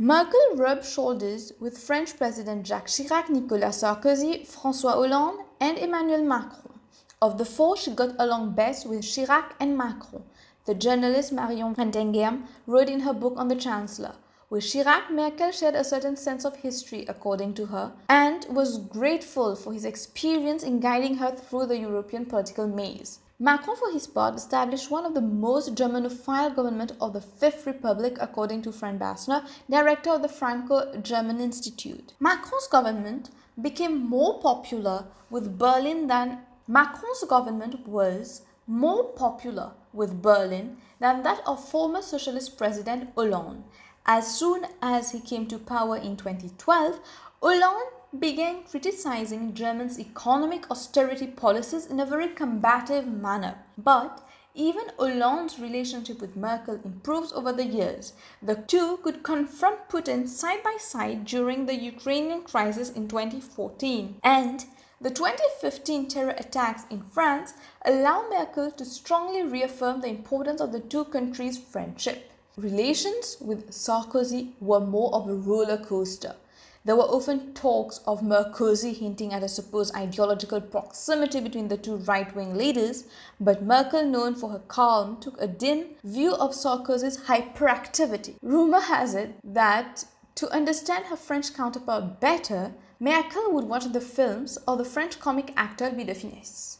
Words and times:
Merkel 0.00 0.54
rubbed 0.54 0.84
shoulders 0.84 1.52
with 1.58 1.76
French 1.76 2.16
President 2.16 2.64
Jacques 2.64 2.86
Chirac, 2.86 3.28
Nicolas 3.28 3.82
Sarkozy, 3.82 4.46
François 4.46 4.92
Hollande, 4.92 5.40
and 5.58 5.76
Emmanuel 5.76 6.22
Macron. 6.22 6.78
Of 7.20 7.36
the 7.36 7.44
four, 7.44 7.76
she 7.76 7.90
got 7.90 8.14
along 8.16 8.54
best 8.54 8.86
with 8.86 9.00
Chirac 9.02 9.54
and 9.58 9.76
Macron. 9.76 10.22
The 10.66 10.76
journalist 10.76 11.32
Marion 11.32 11.74
Van 11.74 11.90
Renterghem 11.90 12.42
wrote 12.68 12.88
in 12.88 13.00
her 13.00 13.12
book 13.12 13.34
on 13.36 13.48
the 13.48 13.56
Chancellor. 13.56 14.14
With 14.50 14.64
Chirac, 14.64 15.10
Merkel 15.10 15.50
shared 15.50 15.74
a 15.74 15.84
certain 15.84 16.16
sense 16.16 16.46
of 16.46 16.56
history, 16.56 17.04
according 17.06 17.52
to 17.54 17.66
her, 17.66 17.92
and 18.08 18.46
was 18.48 18.78
grateful 18.78 19.54
for 19.54 19.74
his 19.74 19.84
experience 19.84 20.62
in 20.62 20.80
guiding 20.80 21.16
her 21.16 21.32
through 21.32 21.66
the 21.66 21.76
European 21.76 22.24
political 22.24 22.66
maze. 22.66 23.18
Macron, 23.38 23.76
for 23.76 23.92
his 23.92 24.06
part, 24.06 24.36
established 24.36 24.90
one 24.90 25.04
of 25.04 25.12
the 25.12 25.20
most 25.20 25.74
Germanophile 25.74 26.56
government 26.56 26.92
of 26.98 27.12
the 27.12 27.20
Fifth 27.20 27.66
Republic, 27.66 28.16
according 28.22 28.62
to 28.62 28.72
Frank 28.72 29.02
Baasner, 29.02 29.46
director 29.68 30.12
of 30.12 30.22
the 30.22 30.30
Franco-German 30.30 31.42
Institute. 31.42 32.14
Macron's 32.18 32.68
government 32.68 33.28
became 33.60 34.00
more 34.00 34.40
popular 34.40 35.04
with 35.28 35.58
Berlin 35.58 36.06
than 36.06 36.38
Macron's 36.66 37.22
government 37.28 37.86
was 37.86 38.46
more 38.66 39.04
popular 39.12 39.72
with 39.92 40.22
Berlin 40.22 40.78
than 41.00 41.22
that 41.22 41.42
of 41.46 41.68
former 41.68 42.02
socialist 42.02 42.56
president 42.56 43.10
Hollande. 43.14 43.64
As 44.10 44.38
soon 44.38 44.66
as 44.80 45.10
he 45.10 45.20
came 45.20 45.46
to 45.48 45.58
power 45.58 45.94
in 45.94 46.16
2012, 46.16 46.98
Hollande 47.42 47.92
began 48.18 48.62
criticizing 48.62 49.52
Germany's 49.52 50.00
economic 50.00 50.70
austerity 50.70 51.26
policies 51.26 51.84
in 51.84 52.00
a 52.00 52.06
very 52.06 52.28
combative 52.28 53.06
manner. 53.06 53.58
But 53.76 54.26
even 54.54 54.92
Hollande's 54.98 55.58
relationship 55.58 56.22
with 56.22 56.38
Merkel 56.38 56.80
improves 56.86 57.34
over 57.34 57.52
the 57.52 57.66
years. 57.66 58.14
The 58.42 58.54
two 58.54 58.96
could 59.02 59.22
confront 59.22 59.90
Putin 59.90 60.26
side 60.26 60.62
by 60.62 60.78
side 60.80 61.26
during 61.26 61.66
the 61.66 61.76
Ukrainian 61.76 62.44
crisis 62.44 62.88
in 62.88 63.08
2014. 63.08 64.20
And 64.24 64.64
the 65.02 65.10
2015 65.10 66.08
terror 66.08 66.34
attacks 66.38 66.84
in 66.88 67.02
France 67.02 67.52
allow 67.84 68.26
Merkel 68.30 68.70
to 68.70 68.86
strongly 68.86 69.42
reaffirm 69.42 70.00
the 70.00 70.08
importance 70.08 70.62
of 70.62 70.72
the 70.72 70.80
two 70.80 71.04
countries' 71.04 71.58
friendship. 71.58 72.32
Relations 72.58 73.36
with 73.40 73.70
Sarkozy 73.70 74.50
were 74.58 74.80
more 74.80 75.14
of 75.14 75.28
a 75.28 75.34
roller 75.34 75.76
coaster. 75.76 76.34
There 76.84 76.96
were 76.96 77.04
often 77.04 77.54
talks 77.54 77.98
of 78.04 78.20
Merkozy 78.20 78.96
hinting 78.96 79.32
at 79.32 79.44
a 79.44 79.48
supposed 79.48 79.94
ideological 79.94 80.60
proximity 80.60 81.38
between 81.38 81.68
the 81.68 81.76
two 81.76 81.98
right 81.98 82.34
wing 82.34 82.56
leaders, 82.56 83.04
but 83.38 83.62
Merkel, 83.62 84.04
known 84.04 84.34
for 84.34 84.50
her 84.50 84.62
calm, 84.66 85.20
took 85.20 85.40
a 85.40 85.46
dim 85.46 85.90
view 86.02 86.34
of 86.34 86.50
Sarkozy's 86.50 87.18
hyperactivity. 87.28 88.34
Rumor 88.42 88.80
has 88.80 89.14
it 89.14 89.36
that 89.44 90.06
to 90.34 90.50
understand 90.50 91.04
her 91.06 91.16
French 91.16 91.54
counterpart 91.54 92.18
better, 92.18 92.74
Merkel 92.98 93.52
would 93.52 93.66
watch 93.66 93.84
the 93.92 94.00
films 94.00 94.56
of 94.66 94.78
the 94.78 94.84
French 94.84 95.20
comic 95.20 95.52
actor 95.56 95.90
Louis 95.90 96.06
de 96.06 96.14
Funès. 96.14 96.76